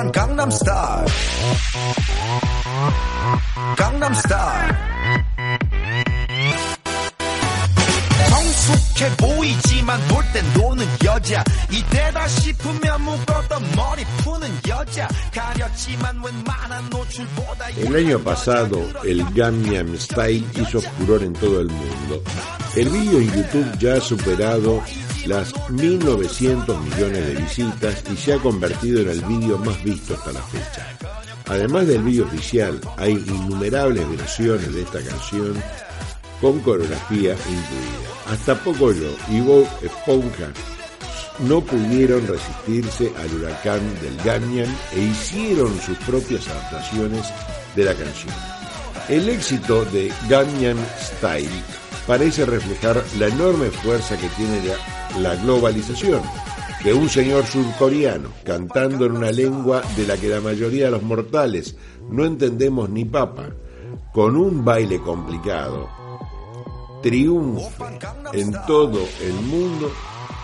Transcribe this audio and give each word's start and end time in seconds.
오빤 0.00 0.10
강남스타일 0.10 1.04
강남스타일 3.76 4.74
성숙해 8.30 9.16
보이지만 9.18 10.00
놀 10.08 10.24
땐 10.32 10.44
노는 10.54 10.86
여자 11.04 11.44
이때다 11.70 12.26
싶으면 12.26 13.02
묶었던 13.02 13.62
머리 13.76 14.04
푸는 14.24 14.48
여자 14.66 15.08
가렸지만 15.34 16.22
웬만한 16.24 16.88
노출보다 16.88 17.66
El 17.76 17.94
año 17.96 18.18
pasado, 18.24 18.82
el 19.04 19.22
Gangnam 19.34 19.94
Style 19.96 20.46
hizo 20.56 20.80
furor 20.80 21.22
en 21.22 21.34
todo 21.34 21.60
el 21.60 21.66
mundo. 21.68 22.22
El 22.74 22.88
vídeo 22.88 23.18
en 23.18 23.30
YouTube 23.34 23.78
ya 23.78 23.96
ha 23.96 24.00
superado 24.00 24.82
las 25.27 25.53
1.900 25.69 26.79
millones 26.81 27.27
de 27.27 27.35
visitas 27.35 28.03
y 28.11 28.15
se 28.15 28.33
ha 28.33 28.37
convertido 28.37 29.01
en 29.01 29.09
el 29.09 29.21
vídeo 29.21 29.57
más 29.57 29.83
visto 29.83 30.13
hasta 30.13 30.31
la 30.31 30.41
fecha. 30.41 30.87
Además 31.47 31.87
del 31.87 32.03
vídeo 32.03 32.25
oficial, 32.25 32.79
hay 32.97 33.13
innumerables 33.13 34.09
versiones 34.09 34.73
de 34.73 34.81
esta 34.81 35.01
canción 35.01 35.53
con 36.39 36.59
coreografía 36.61 37.33
incluida. 37.33 38.11
Hasta 38.27 38.55
Poco 38.63 38.91
Yo 38.93 39.13
y 39.29 39.41
Bob 39.41 39.67
Esponja 39.81 40.51
no 41.39 41.61
pudieron 41.61 42.25
resistirse 42.27 43.11
al 43.17 43.33
huracán 43.33 43.81
del 44.01 44.15
Gangnam 44.23 44.73
e 44.93 44.99
hicieron 44.99 45.79
sus 45.81 45.97
propias 45.99 46.47
adaptaciones 46.47 47.25
de 47.75 47.85
la 47.85 47.93
canción. 47.93 48.33
El 49.09 49.29
éxito 49.29 49.85
de 49.85 50.11
Gangnam 50.29 50.77
Style 50.99 51.49
parece 52.07 52.45
reflejar 52.45 53.03
la 53.17 53.27
enorme 53.27 53.69
fuerza 53.69 54.17
que 54.17 54.27
tiene 54.29 54.63
la, 54.63 55.00
la 55.19 55.35
globalización 55.35 56.21
de 56.83 56.93
un 56.93 57.09
señor 57.09 57.45
surcoreano 57.45 58.29
cantando 58.43 59.05
en 59.05 59.11
una 59.13 59.31
lengua 59.31 59.81
de 59.95 60.07
la 60.07 60.17
que 60.17 60.29
la 60.29 60.41
mayoría 60.41 60.85
de 60.85 60.91
los 60.91 61.03
mortales 61.03 61.75
no 62.09 62.25
entendemos 62.25 62.89
ni 62.89 63.05
papa, 63.05 63.49
con 64.13 64.35
un 64.35 64.65
baile 64.65 64.99
complicado, 64.99 65.87
triunfe 67.01 67.69
en 68.33 68.51
todo 68.65 68.99
el 69.21 69.33
mundo, 69.45 69.91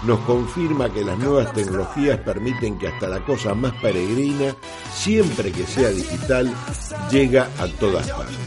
nos 0.06 0.20
confirma 0.22 0.94
que 0.94 1.04
las 1.04 1.18
nuevas 1.18 1.52
tecnologías 1.54 2.20
permiten 2.20 2.78
que 2.78 2.88
hasta 2.88 3.08
la 3.08 3.24
cosa 3.26 3.54
más 3.54 3.74
peregrina, 3.81 4.56
siempre 4.98 5.52
que 5.52 5.66
sea 5.66 5.90
digital, 5.90 6.53
llega 7.12 7.48
a 7.59 7.67
todas 7.80 8.09
partes. 8.09 8.38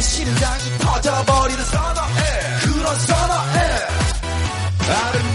심장이 0.00 0.78
터져버리는 0.78 1.64
선어해 1.64 2.22
그런 2.62 2.98
선어해 2.98 3.58
나를 4.88 5.27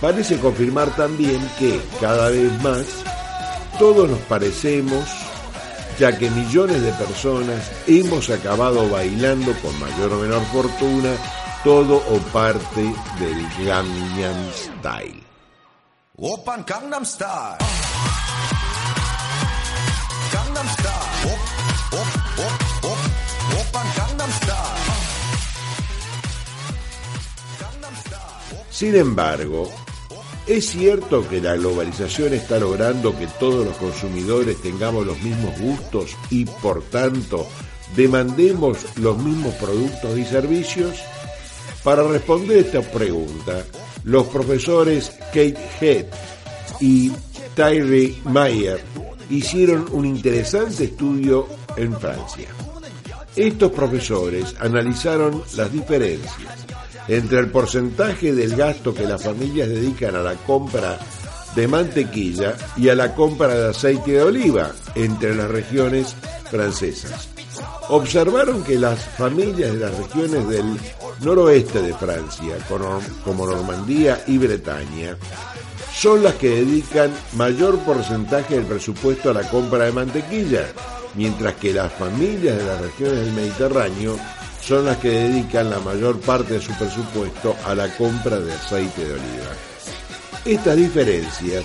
Parece 0.00 0.38
confirmar 0.38 0.94
también 0.94 1.40
que, 1.58 1.80
cada 2.00 2.30
vez 2.30 2.62
más, 2.62 2.86
todos 3.78 4.08
nos 4.08 4.20
parecemos, 4.20 5.04
ya 5.98 6.16
que 6.16 6.30
millones 6.30 6.80
de 6.82 6.92
personas 6.92 7.70
hemos 7.88 8.30
acabado 8.30 8.88
bailando 8.88 9.52
con 9.60 9.78
mayor 9.80 10.12
o 10.12 10.20
menor 10.20 10.42
fortuna 10.52 11.10
todo 11.64 11.96
o 11.96 12.18
parte 12.32 12.82
del 13.18 13.66
Gangnam 13.66 14.52
Style. 14.52 15.22
Open 16.16 16.64
Gangnam 16.64 17.04
Style. 17.04 17.58
Sin 28.70 28.94
embargo, 28.94 29.68
es 30.48 30.70
cierto 30.70 31.28
que 31.28 31.42
la 31.42 31.56
globalización 31.56 32.32
está 32.32 32.58
logrando 32.58 33.16
que 33.16 33.26
todos 33.38 33.66
los 33.66 33.76
consumidores 33.76 34.60
tengamos 34.62 35.06
los 35.06 35.20
mismos 35.22 35.58
gustos 35.60 36.16
y, 36.30 36.46
por 36.46 36.82
tanto, 36.84 37.46
demandemos 37.94 38.78
los 38.96 39.18
mismos 39.18 39.54
productos 39.56 40.18
y 40.18 40.24
servicios. 40.24 40.96
Para 41.84 42.02
responder 42.02 42.58
esta 42.58 42.80
pregunta, 42.80 43.62
los 44.04 44.26
profesores 44.28 45.12
Kate 45.26 45.58
Head 45.80 46.06
y 46.80 47.12
Tyree 47.54 48.16
Mayer 48.24 48.80
hicieron 49.28 49.86
un 49.92 50.06
interesante 50.06 50.84
estudio 50.84 51.46
en 51.76 51.94
Francia. 52.00 52.48
Estos 53.36 53.70
profesores 53.70 54.54
analizaron 54.58 55.42
las 55.56 55.70
diferencias 55.70 56.68
entre 57.08 57.38
el 57.38 57.50
porcentaje 57.50 58.32
del 58.32 58.54
gasto 58.54 58.94
que 58.94 59.04
las 59.04 59.22
familias 59.22 59.68
dedican 59.68 60.14
a 60.14 60.20
la 60.20 60.34
compra 60.34 60.98
de 61.56 61.66
mantequilla 61.66 62.54
y 62.76 62.88
a 62.88 62.94
la 62.94 63.14
compra 63.14 63.54
de 63.54 63.70
aceite 63.70 64.12
de 64.12 64.22
oliva 64.22 64.72
entre 64.94 65.34
las 65.34 65.50
regiones 65.50 66.14
francesas. 66.50 67.30
Observaron 67.88 68.62
que 68.62 68.78
las 68.78 69.02
familias 69.16 69.72
de 69.72 69.78
las 69.78 69.96
regiones 69.96 70.48
del 70.48 70.78
noroeste 71.22 71.82
de 71.82 71.94
Francia, 71.94 72.56
como 73.24 73.46
Normandía 73.46 74.22
y 74.26 74.36
Bretaña, 74.36 75.16
son 75.94 76.22
las 76.22 76.34
que 76.34 76.50
dedican 76.50 77.10
mayor 77.34 77.78
porcentaje 77.80 78.56
del 78.56 78.66
presupuesto 78.66 79.30
a 79.30 79.34
la 79.34 79.48
compra 79.48 79.86
de 79.86 79.92
mantequilla, 79.92 80.66
mientras 81.14 81.54
que 81.54 81.72
las 81.72 81.92
familias 81.92 82.58
de 82.58 82.64
las 82.64 82.80
regiones 82.80 83.24
del 83.24 83.32
Mediterráneo 83.32 84.16
son 84.68 84.84
las 84.84 84.98
que 84.98 85.08
dedican 85.08 85.70
la 85.70 85.78
mayor 85.78 86.20
parte 86.20 86.54
de 86.54 86.60
su 86.60 86.72
presupuesto 86.72 87.56
a 87.64 87.74
la 87.74 87.88
compra 87.96 88.38
de 88.38 88.52
aceite 88.52 89.02
de 89.02 89.12
oliva. 89.14 89.54
Estas 90.44 90.76
diferencias 90.76 91.64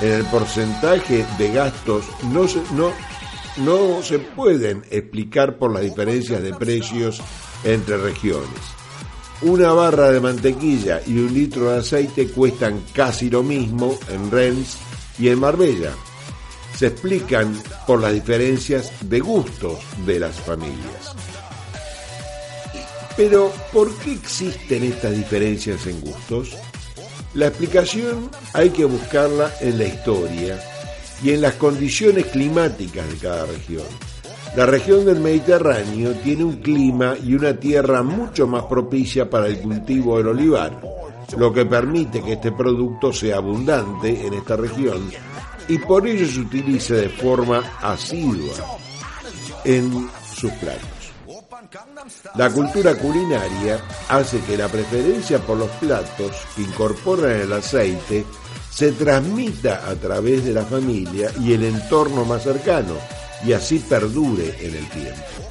en 0.00 0.12
el 0.12 0.24
porcentaje 0.26 1.26
de 1.38 1.52
gastos 1.52 2.04
no 2.22 2.46
se, 4.00 4.18
pueden 4.20 4.84
explicar 4.92 5.58
por 5.58 5.72
las 5.72 5.82
diferencias 5.82 6.40
de 6.40 6.54
precios 6.54 7.20
entre 7.64 7.96
regiones. 7.96 8.60
Una 9.42 9.72
barra 9.72 10.12
de 10.12 10.20
mantequilla 10.20 11.00
y 11.04 11.18
un 11.18 11.34
litro 11.34 11.72
de 11.72 11.78
aceite 11.80 12.28
cuestan 12.28 12.80
casi 12.92 13.28
lo 13.28 13.42
mismo 13.42 13.98
en 14.08 14.30
Rennes 14.30 14.78
y 15.18 15.30
en 15.30 15.40
Marbella. 15.40 15.90
Se 16.76 16.86
explican 16.86 17.60
por 17.88 18.00
las 18.00 18.12
diferencias 18.12 18.92
de 19.00 19.18
gustos 19.18 19.80
de 20.06 20.20
las 20.20 20.36
familias. 20.36 21.35
Pero, 23.16 23.52
¿por 23.72 23.92
qué 23.98 24.12
existen 24.12 24.84
estas 24.84 25.16
diferencias 25.16 25.86
en 25.86 26.00
gustos? 26.00 26.54
La 27.34 27.48
explicación 27.48 28.30
hay 28.52 28.70
que 28.70 28.84
buscarla 28.84 29.52
en 29.60 29.78
la 29.78 29.84
historia 29.84 30.60
y 31.22 31.30
en 31.30 31.40
las 31.40 31.54
condiciones 31.54 32.26
climáticas 32.26 33.08
de 33.08 33.16
cada 33.16 33.46
región. 33.46 33.86
La 34.54 34.66
región 34.66 35.04
del 35.04 35.20
Mediterráneo 35.20 36.12
tiene 36.24 36.44
un 36.44 36.56
clima 36.56 37.14
y 37.22 37.34
una 37.34 37.58
tierra 37.58 38.02
mucho 38.02 38.46
más 38.46 38.64
propicia 38.64 39.28
para 39.28 39.48
el 39.48 39.60
cultivo 39.60 40.16
del 40.18 40.28
olivar, 40.28 40.80
lo 41.36 41.52
que 41.52 41.66
permite 41.66 42.22
que 42.22 42.34
este 42.34 42.52
producto 42.52 43.12
sea 43.12 43.36
abundante 43.36 44.26
en 44.26 44.34
esta 44.34 44.56
región 44.56 45.10
y 45.68 45.78
por 45.78 46.06
ello 46.06 46.26
se 46.26 46.40
utiliza 46.40 46.94
de 46.94 47.08
forma 47.08 47.58
asidua 47.82 48.78
en 49.64 50.08
sus 50.34 50.52
platos. 50.52 50.95
La 52.34 52.50
cultura 52.50 52.94
culinaria 52.94 53.80
hace 54.08 54.40
que 54.40 54.56
la 54.56 54.68
preferencia 54.68 55.38
por 55.38 55.58
los 55.58 55.70
platos 55.72 56.32
que 56.54 56.62
incorporan 56.62 57.32
el 57.32 57.52
aceite 57.52 58.24
se 58.70 58.92
transmita 58.92 59.88
a 59.88 59.94
través 59.94 60.44
de 60.44 60.52
la 60.52 60.64
familia 60.64 61.30
y 61.40 61.54
el 61.54 61.64
entorno 61.64 62.24
más 62.24 62.42
cercano 62.42 62.94
y 63.44 63.52
así 63.52 63.78
perdure 63.78 64.54
en 64.60 64.74
el 64.74 64.88
tiempo. 64.90 65.46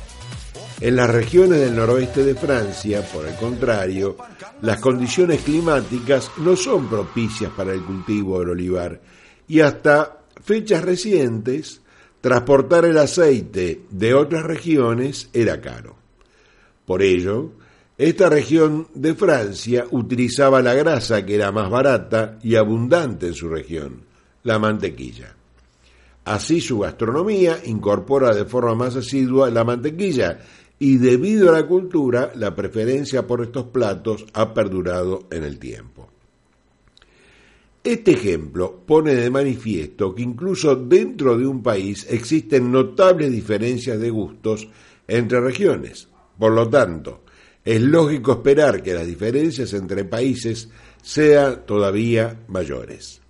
En 0.82 0.96
las 0.96 1.10
regiones 1.10 1.60
del 1.60 1.76
noroeste 1.76 2.24
de 2.24 2.36
Francia, 2.36 3.02
por 3.14 3.26
el 3.26 3.36
contrario, 3.36 4.18
las 4.62 4.80
condiciones 4.80 5.42
climáticas 5.42 6.32
no 6.38 6.56
son 6.56 6.90
propicias 6.90 7.52
para 7.52 7.74
el 7.74 7.82
cultivo 7.82 8.40
del 8.40 8.50
olivar 8.50 9.02
y 9.48 9.62
hasta 9.62 10.18
fechas 10.44 10.84
recientes 10.84 11.82
transportar 12.22 12.86
el 12.86 12.98
aceite 12.98 13.86
de 13.90 14.14
otras 14.14 14.44
regiones 14.44 15.30
era 15.34 15.62
caro. 15.62 16.05
Por 16.86 17.02
ello, 17.02 17.52
esta 17.98 18.30
región 18.30 18.88
de 18.94 19.16
Francia 19.16 19.86
utilizaba 19.92 20.62
la 20.62 20.74
grasa 20.74 21.26
que 21.26 21.36
era 21.36 21.52
más 21.52 21.70
barata 21.70 22.38
y 22.44 22.56
abundante 22.56 23.28
en 23.28 23.34
su 23.34 23.48
región, 23.48 24.02
la 24.44 24.60
mantequilla. 24.60 25.36
Así 26.26 26.60
su 26.60 26.80
gastronomía 26.80 27.60
incorpora 27.66 28.36
de 28.36 28.46
forma 28.46 28.76
más 28.76 28.96
asidua 28.96 29.50
la 29.50 29.64
mantequilla 29.64 30.40
y 30.78 30.98
debido 30.98 31.50
a 31.50 31.54
la 31.54 31.68
cultura 31.68 32.32
la 32.36 32.54
preferencia 32.54 33.26
por 33.26 33.42
estos 33.42 33.66
platos 33.66 34.26
ha 34.34 34.54
perdurado 34.54 35.28
en 35.32 35.44
el 35.44 35.58
tiempo. 35.58 36.10
Este 37.84 38.12
ejemplo 38.14 38.82
pone 38.86 39.14
de 39.14 39.30
manifiesto 39.30 40.14
que 40.16 40.24
incluso 40.24 40.76
dentro 40.76 41.38
de 41.38 41.46
un 41.46 41.62
país 41.62 42.08
existen 42.10 42.72
notables 42.72 43.32
diferencias 43.32 44.00
de 44.00 44.10
gustos 44.10 44.68
entre 45.08 45.40
regiones. 45.40 46.10
Por 46.38 46.52
lo 46.52 46.70
tanto, 46.70 47.24
es 47.64 47.82
lógico 47.82 48.34
esperar 48.34 48.84
que 48.84 48.94
las 48.94 49.08
diferencias 49.08 49.74
entre 49.74 50.06
países 50.06 50.70
sean 51.02 51.66
todavía 51.66 52.42
mayores. 52.48 53.22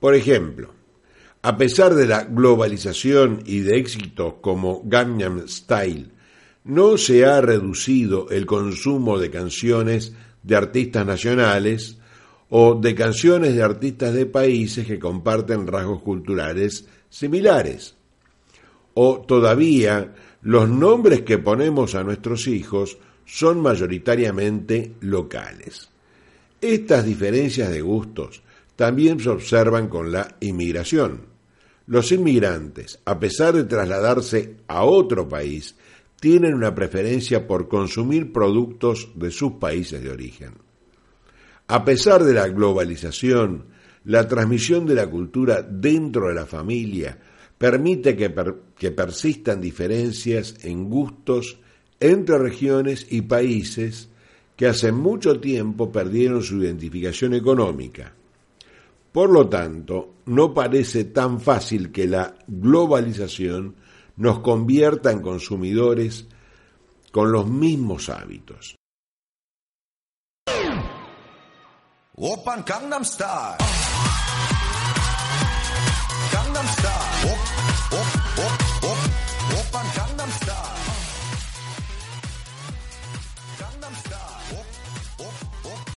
Por 0.00 0.14
ejemplo, 0.14 0.70
a 1.42 1.56
pesar 1.56 1.94
de 1.94 2.06
la 2.06 2.24
globalización 2.24 3.42
y 3.44 3.60
de 3.60 3.78
éxitos 3.78 4.34
como 4.40 4.82
Gangnam 4.84 5.46
Style, 5.48 6.10
no 6.64 6.98
se 6.98 7.24
ha 7.24 7.40
reducido 7.40 8.28
el 8.30 8.46
consumo 8.46 9.18
de 9.18 9.30
canciones 9.30 10.12
de 10.42 10.56
artistas 10.56 11.06
nacionales 11.06 11.98
o 12.48 12.74
de 12.74 12.94
canciones 12.94 13.54
de 13.54 13.62
artistas 13.62 14.14
de 14.14 14.26
países 14.26 14.86
que 14.86 14.98
comparten 14.98 15.66
rasgos 15.66 16.02
culturales 16.02 16.86
similares. 17.10 17.95
O 18.98 19.20
todavía 19.20 20.14
los 20.40 20.70
nombres 20.70 21.20
que 21.20 21.36
ponemos 21.36 21.94
a 21.94 22.02
nuestros 22.02 22.46
hijos 22.46 22.96
son 23.26 23.60
mayoritariamente 23.60 24.94
locales. 25.00 25.90
Estas 26.62 27.04
diferencias 27.04 27.70
de 27.70 27.82
gustos 27.82 28.42
también 28.74 29.20
se 29.20 29.28
observan 29.28 29.88
con 29.88 30.12
la 30.12 30.36
inmigración. 30.40 31.20
Los 31.86 32.10
inmigrantes, 32.10 32.98
a 33.04 33.20
pesar 33.20 33.54
de 33.54 33.64
trasladarse 33.64 34.56
a 34.66 34.84
otro 34.84 35.28
país, 35.28 35.76
tienen 36.18 36.54
una 36.54 36.74
preferencia 36.74 37.46
por 37.46 37.68
consumir 37.68 38.32
productos 38.32 39.10
de 39.14 39.30
sus 39.30 39.52
países 39.52 40.02
de 40.02 40.10
origen. 40.10 40.54
A 41.68 41.84
pesar 41.84 42.24
de 42.24 42.32
la 42.32 42.48
globalización, 42.48 43.66
la 44.04 44.26
transmisión 44.26 44.86
de 44.86 44.94
la 44.94 45.06
cultura 45.06 45.60
dentro 45.60 46.28
de 46.28 46.34
la 46.34 46.46
familia 46.46 47.18
permite 47.58 48.16
que, 48.16 48.34
que 48.76 48.90
persistan 48.90 49.60
diferencias 49.60 50.56
en 50.64 50.88
gustos 50.88 51.58
entre 52.00 52.38
regiones 52.38 53.06
y 53.10 53.22
países 53.22 54.08
que 54.56 54.66
hace 54.66 54.92
mucho 54.92 55.40
tiempo 55.40 55.92
perdieron 55.92 56.42
su 56.42 56.62
identificación 56.62 57.34
económica. 57.34 58.12
Por 59.12 59.30
lo 59.30 59.48
tanto, 59.48 60.16
no 60.26 60.52
parece 60.52 61.04
tan 61.04 61.40
fácil 61.40 61.90
que 61.90 62.06
la 62.06 62.34
globalización 62.46 63.76
nos 64.16 64.40
convierta 64.40 65.10
en 65.10 65.22
consumidores 65.22 66.26
con 67.12 67.32
los 67.32 67.48
mismos 67.48 68.08
hábitos. 68.10 68.76
Gangnam 76.32 76.66
Style. 76.66 77.30
Op, 77.30 77.38
op, 77.90 78.44
op. 78.44 78.65